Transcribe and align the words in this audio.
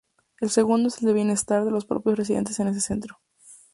El 0.39 0.49
segundo 0.49 0.87
es 0.87 0.97
el 0.99 1.05
del 1.05 1.13
bienestar 1.13 1.63
de 1.63 1.69
los 1.69 1.85
propios 1.85 2.17
residentes 2.17 2.59
en 2.59 2.69
ese 2.69 2.81
centro. 2.81 3.21